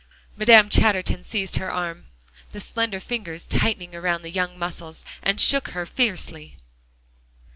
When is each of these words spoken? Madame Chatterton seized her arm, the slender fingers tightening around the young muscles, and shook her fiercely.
Madame 0.35 0.67
Chatterton 0.67 1.23
seized 1.23 1.57
her 1.57 1.71
arm, 1.71 2.07
the 2.53 2.59
slender 2.59 2.99
fingers 2.99 3.45
tightening 3.45 3.93
around 3.93 4.23
the 4.23 4.31
young 4.31 4.57
muscles, 4.57 5.05
and 5.21 5.39
shook 5.39 5.67
her 5.73 5.85
fiercely. 5.85 6.57